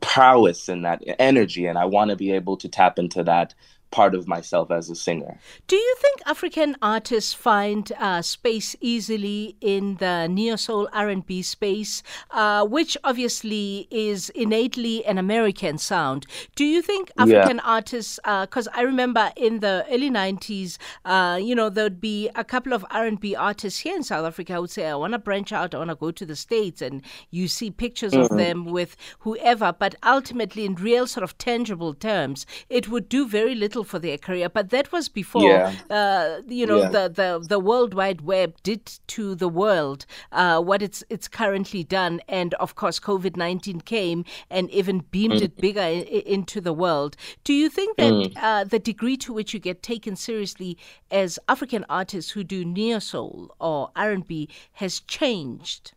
[0.00, 1.66] prowess and that energy.
[1.66, 3.54] And i want to be able to tap into that
[3.90, 5.38] part of myself as a singer.
[5.66, 11.24] Do you think African artists find uh, space easily in the neo soul R and
[11.24, 16.26] B space, uh, which obviously is innately an American sound?
[16.56, 17.62] Do you think African yeah.
[17.76, 18.18] artists?
[18.24, 22.72] Because uh, I remember in the early '90s, uh, you know, there'd be a couple
[22.72, 25.18] of R and B artists here in South Africa who would say, "I want to
[25.18, 25.74] branch out.
[25.74, 28.32] I want to go to the states," and you see pictures mm-hmm.
[28.32, 29.72] of them with whoever.
[29.72, 33.98] But ultimately, in real sort of tangible terms, it would do very little little for
[33.98, 35.72] their career, but that was before yeah.
[35.90, 36.88] uh, you know yeah.
[36.88, 41.84] the, the the World Wide Web did to the world uh, what it's it's currently
[41.84, 45.42] done, and of course COVID nineteen came and even beamed mm.
[45.42, 45.88] it bigger
[46.36, 47.16] into the world.
[47.44, 48.32] Do you think that mm.
[48.36, 50.78] uh, the degree to which you get taken seriously
[51.10, 55.92] as African artists who do neo soul or R and B has changed?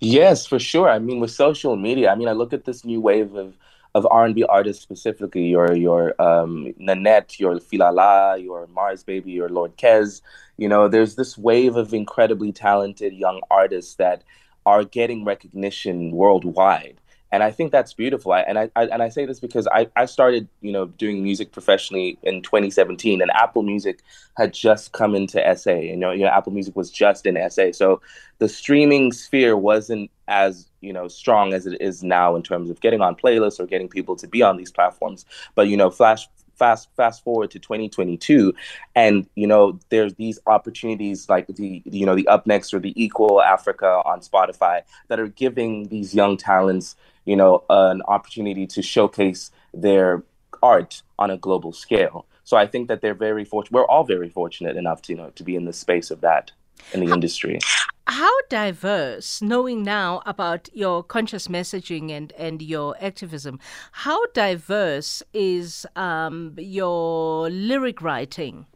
[0.00, 0.88] Yes, for sure.
[0.88, 3.56] I mean, with social media, I mean, I look at this new wave of
[3.94, 9.76] of R&B artists specifically, your your um, Nanette, your Filala, your Mars Baby, your Lord
[9.76, 10.22] Kes.
[10.56, 14.22] You know, there's this wave of incredibly talented young artists that
[14.64, 16.96] are getting recognition worldwide
[17.32, 18.32] and I think that's beautiful.
[18.32, 21.22] I, and I, I, and I say this because I, I started you know doing
[21.22, 24.00] music professionally in 2017, and Apple Music
[24.36, 25.72] had just come into SA.
[25.72, 28.02] You know, you know Apple Music was just in SA, so
[28.38, 32.80] the streaming sphere wasn't as you know strong as it is now in terms of
[32.80, 35.24] getting on playlists or getting people to be on these platforms.
[35.54, 38.52] But you know, flash fast fast forward to 2022
[38.94, 42.92] and you know there's these opportunities like the you know the up next or the
[43.02, 48.82] equal africa on spotify that are giving these young talents you know, an opportunity to
[48.82, 50.22] showcase their
[50.62, 52.26] art on a global scale.
[52.44, 53.72] So I think that they're very fortunate.
[53.72, 56.50] We're all very fortunate enough to, you know, to be in the space of that
[56.92, 57.58] in the how, industry.
[58.06, 63.60] How diverse, knowing now about your conscious messaging and, and your activism,
[63.92, 68.66] how diverse is um, your lyric writing?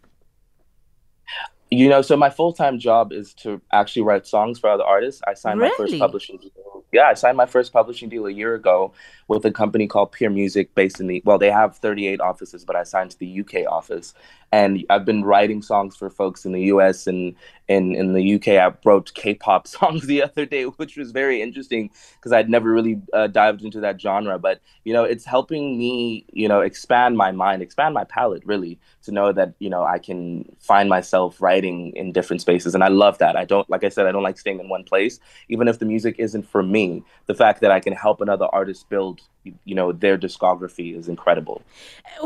[1.71, 5.21] You know, so my full time job is to actually write songs for other artists.
[5.27, 5.71] I signed really?
[5.71, 6.76] my first publishing deal.
[6.93, 8.93] Yeah, I signed my first publishing deal a year ago
[9.29, 12.77] with a company called Peer Music based in the well, they have 38 offices, but
[12.77, 14.15] I signed to the UK office.
[14.53, 17.35] And I've been writing songs for folks in the US and
[17.67, 18.49] in, in the UK.
[18.49, 22.71] I wrote K pop songs the other day, which was very interesting because I'd never
[22.71, 24.39] really uh, dived into that genre.
[24.39, 28.79] But, you know, it's helping me, you know, expand my mind, expand my palette, really,
[29.07, 32.75] to know that, you know, I can find myself writing in different spaces.
[32.75, 33.35] And I love that.
[33.37, 35.19] I don't, like I said, I don't like staying in one place.
[35.49, 38.89] Even if the music isn't for me, the fact that I can help another artist
[38.89, 39.21] build
[39.65, 41.63] you know their discography is incredible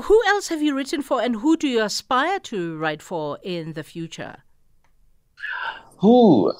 [0.05, 3.75] who else have you written for and who do you aspire to write for in
[3.75, 4.37] the future
[5.99, 6.51] who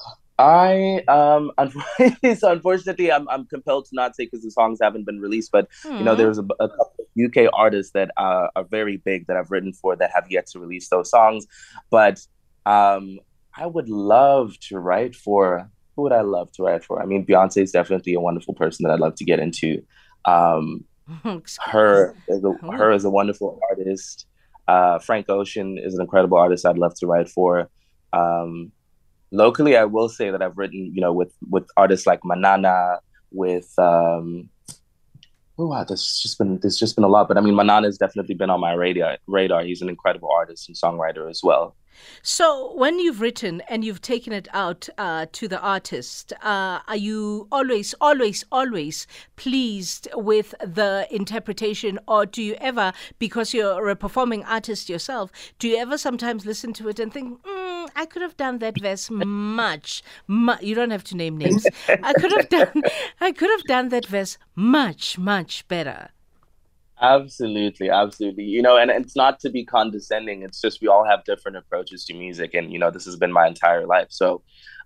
[0.41, 1.51] I um
[2.23, 5.99] unfortunately I'm I'm compelled to not say because the songs haven't been released, but mm.
[5.99, 6.21] you know hmm.
[6.21, 9.95] there's a, a, couple UK artists that uh, are very big that I've written for
[9.95, 11.45] that have yet to release those songs,
[11.89, 12.19] but
[12.65, 13.19] um
[13.57, 17.01] I would love to write for who would I love to write for?
[17.01, 19.83] I mean Beyonce is definitely a wonderful person that I'd love to get into.
[20.25, 20.85] Um,
[21.25, 22.15] H.E.R.
[22.27, 22.91] is a, H.E.R.
[22.93, 24.27] is a wonderful artist.
[24.67, 26.65] Uh, Frank Ocean is an incredible artist.
[26.65, 27.69] I'd love to write for.
[28.13, 28.71] Um,
[29.31, 32.99] locally, I will say that I've written, you know, with with artists like Manana,
[33.31, 34.49] with um,
[35.57, 37.27] wow, there's just been there's just been a lot.
[37.27, 39.17] But I mean, Manana has definitely been on my radar.
[39.27, 39.63] Radar.
[39.63, 41.75] He's an incredible artist and songwriter as well.
[42.23, 46.95] So, when you've written and you've taken it out uh, to the artist, uh, are
[46.95, 53.95] you always, always, always pleased with the interpretation, or do you ever, because you're a
[53.95, 57.60] performing artist yourself, do you ever sometimes listen to it and think, mm,
[57.95, 60.61] I could have done that verse much, mu-.
[60.61, 61.65] you don't have to name names.
[61.87, 62.83] I could have done,
[63.21, 66.09] I could have done that verse much, much better.
[67.01, 68.43] Absolutely, absolutely.
[68.43, 70.43] You know, and it's not to be condescending.
[70.43, 73.31] It's just we all have different approaches to music, and you know, this has been
[73.31, 74.07] my entire life.
[74.09, 74.43] So,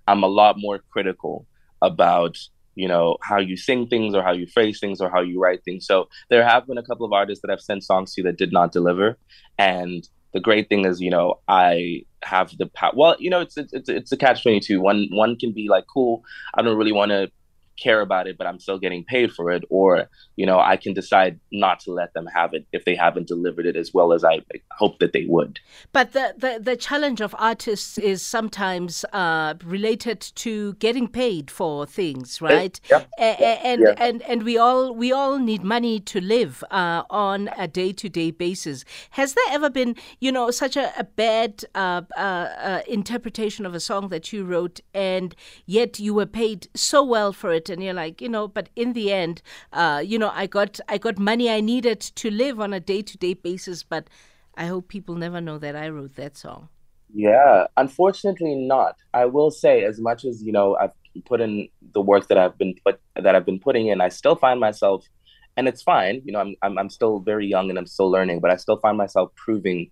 [0.08, 1.45] I'm a lot more critical
[1.81, 2.38] about
[2.75, 5.63] you know how you sing things or how you phrase things or how you write
[5.63, 8.37] things so there have been a couple of artists that i've sent songs to that
[8.37, 9.17] did not deliver
[9.58, 13.58] and the great thing is you know i have the power well you know it's
[13.58, 16.23] it's it's a catch 22 one one can be like cool
[16.56, 17.30] i don't really want to
[17.78, 19.63] care about it, but I'm still getting paid for it.
[19.69, 23.28] Or, you know, I can decide not to let them have it if they haven't
[23.28, 25.60] delivered it as well as I hope that they would.
[25.92, 31.86] But the, the, the challenge of artists is sometimes uh, related to getting paid for
[31.86, 32.80] things, right?
[32.90, 33.08] Yep.
[33.17, 33.98] And, and, yep.
[34.00, 38.10] and, and we all we all need money to live uh, on a day to
[38.10, 38.86] day basis.
[39.12, 43.73] Has there ever been, you know, such a, a bad uh, uh, uh, interpretation of
[43.73, 47.64] a song that you wrote and yet you were paid so well for it?
[47.69, 49.41] It and you're like you know but in the end
[49.73, 53.33] uh, you know i got i got money i needed to live on a day-to-day
[53.33, 54.09] basis but
[54.55, 56.69] i hope people never know that i wrote that song.
[57.13, 58.95] Yeah unfortunately not.
[59.13, 60.91] I will say as much as you know i've
[61.25, 64.35] put in the work that i've been put that i've been putting in i still
[64.35, 65.07] find myself
[65.55, 68.41] and it's fine you know i'm i'm, I'm still very young and i'm still learning
[68.41, 69.91] but i still find myself proving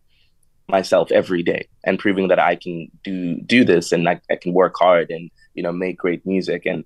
[0.68, 4.54] myself every day and proving that I can do do this and I, I can
[4.54, 6.66] work hard and you know make great music.
[6.66, 6.84] And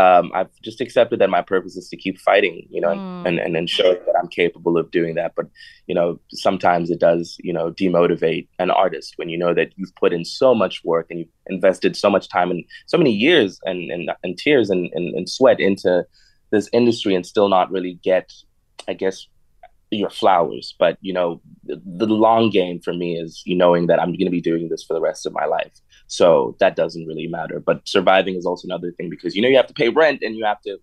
[0.00, 3.26] um, I've just accepted that my purpose is to keep fighting, you know, mm.
[3.26, 5.32] and, and, and show that I'm capable of doing that.
[5.36, 5.46] But,
[5.86, 9.94] you know, sometimes it does, you know, demotivate an artist when you know that you've
[9.96, 13.60] put in so much work and you've invested so much time and so many years
[13.64, 16.04] and, and, and tears and, and, and sweat into
[16.50, 18.32] this industry and still not really get,
[18.88, 19.26] I guess,
[19.90, 20.74] your flowers.
[20.78, 24.26] But you know, the, the long game for me is you knowing that I'm going
[24.26, 25.72] to be doing this for the rest of my life.
[26.10, 27.60] So that doesn't really matter.
[27.60, 30.36] But surviving is also another thing because you know you have to pay rent and
[30.36, 30.78] you have to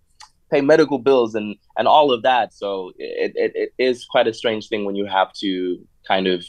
[0.50, 2.54] pay medical bills and and all of that.
[2.54, 6.44] So it, it, it is quite a strange thing when you have to kind of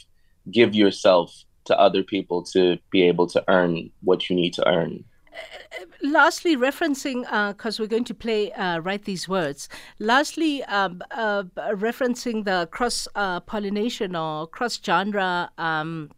[0.50, 5.04] give yourself to other people to be able to earn what you need to earn
[6.02, 9.68] lastly, referencing, because uh, we're going to play uh, Write These Words,
[9.98, 15.50] lastly, um, uh, referencing the cross uh, pollination or cross genre.
[15.58, 16.10] Um,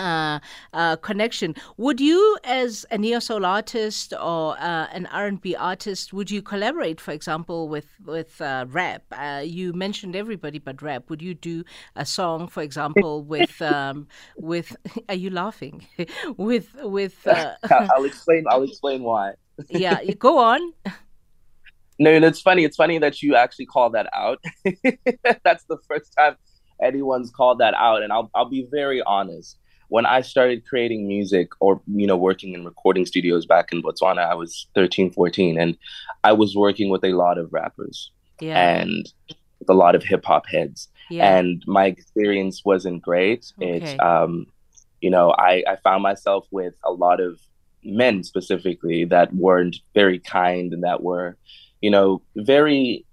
[0.00, 0.40] uh,
[0.72, 1.54] uh, connection.
[1.76, 6.30] Would you, as a neo soul artist or uh, an R and B artist, would
[6.30, 9.02] you collaborate, for example, with with uh, rap?
[9.12, 11.10] Uh, you mentioned everybody but rap.
[11.10, 11.64] Would you do
[11.96, 14.76] a song, for example, with um, with?
[15.08, 15.86] Are you laughing?
[16.36, 17.26] with with?
[17.26, 18.44] Uh, I'll explain.
[18.48, 19.34] I'll explain why.
[19.68, 20.72] yeah, go on.
[21.98, 22.64] No, it's funny.
[22.64, 24.42] It's funny that you actually call that out.
[25.44, 26.36] That's the first time
[26.82, 29.58] anyone's called that out, and I'll I'll be very honest
[29.90, 34.24] when I started creating music or, you know, working in recording studios back in Botswana,
[34.24, 35.76] I was 13, 14, and
[36.22, 38.56] I was working with a lot of rappers yeah.
[38.56, 39.12] and
[39.68, 40.88] a lot of hip hop heads.
[41.10, 41.36] Yeah.
[41.36, 43.52] And my experience wasn't great.
[43.60, 43.94] Okay.
[43.94, 44.46] It, um,
[45.00, 47.40] you know, I, I found myself with a lot of
[47.82, 51.36] men specifically that weren't very kind and that were,
[51.80, 53.04] you know, very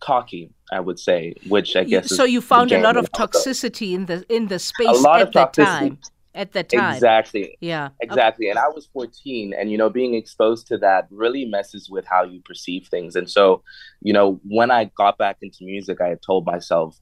[0.00, 4.04] cocky i would say which i guess so you found a lot of toxicity in
[4.04, 5.98] the in the space at that time
[6.34, 6.94] at the time.
[6.94, 7.56] Exactly.
[7.60, 7.90] Yeah.
[8.00, 8.46] Exactly.
[8.46, 8.50] Okay.
[8.50, 12.24] And I was 14 and you know being exposed to that really messes with how
[12.24, 13.16] you perceive things.
[13.16, 13.62] And so,
[14.00, 17.00] you know, when I got back into music, I had told myself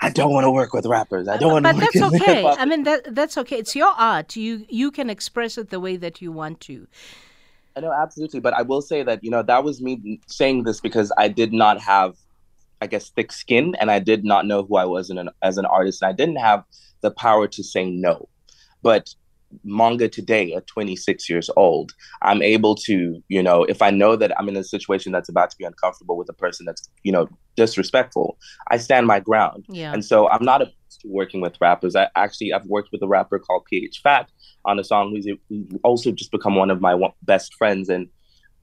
[0.00, 1.28] I don't want to work with rappers.
[1.28, 2.44] I don't want to But that's okay.
[2.46, 3.58] I mean that that's okay.
[3.58, 4.36] It's your art.
[4.36, 6.86] You you can express it the way that you want to.
[7.76, 10.80] I know absolutely, but I will say that, you know, that was me saying this
[10.80, 12.16] because I did not have
[12.80, 15.64] I guess thick skin and I did not know who I was an, as an
[15.64, 16.64] artist and I didn't have
[17.00, 18.28] the power to say no
[18.84, 19.08] but
[19.64, 24.38] Moonga today at 26 years old, I'm able to, you know, if I know that
[24.38, 27.28] I'm in a situation that's about to be uncomfortable with a person that's, you know,
[27.56, 28.38] disrespectful,
[28.70, 29.64] I stand my ground.
[29.68, 29.92] Yeah.
[29.92, 31.96] And so I'm not opposed to working with rappers.
[31.96, 34.28] I actually I've worked with a rapper called PH Fat
[34.64, 38.08] on a song who's, who's also just become one of my best friends and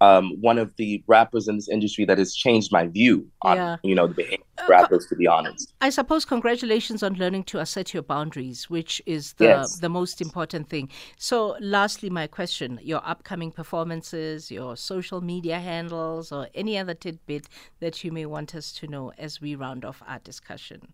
[0.01, 3.77] um, one of the rappers in this industry that has changed my view on, yeah.
[3.83, 5.73] you know, the behavior of rappers, to be honest.
[5.79, 9.77] I suppose congratulations on learning to assert your boundaries, which is the, yes.
[9.77, 10.89] the most important thing.
[11.17, 17.47] So, lastly, my question your upcoming performances, your social media handles, or any other tidbit
[17.79, 20.93] that you may want us to know as we round off our discussion.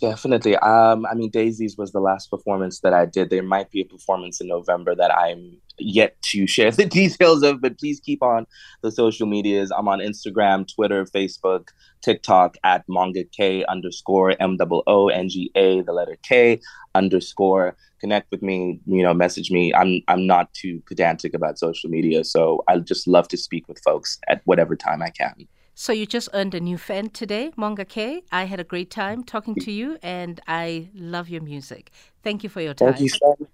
[0.00, 0.56] Definitely.
[0.56, 3.28] Um, I mean, Daisies was the last performance that I did.
[3.28, 7.60] There might be a performance in November that I'm yet to share the details of,
[7.60, 8.46] but please keep on
[8.82, 9.70] the social medias.
[9.70, 11.68] I'm on Instagram, Twitter, Facebook,
[12.02, 16.60] TikTok at Moonga K underscore M O O N G A, the letter K
[16.94, 17.76] underscore.
[18.00, 19.74] Connect with me, you know, message me.
[19.74, 23.80] I'm I'm not too pedantic about social media, so I just love to speak with
[23.82, 25.46] folks at whatever time I can.
[25.74, 28.22] So you just earned a new fan today, Moonga K.
[28.30, 31.90] I had a great time talking to you, and I love your music.
[32.22, 32.94] Thank you for your time.
[32.94, 33.48] Thank you,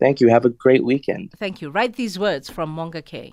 [0.00, 0.28] Thank you.
[0.28, 1.32] Have a great weekend.
[1.38, 1.70] Thank you.
[1.70, 3.32] Write these words from Moonga K.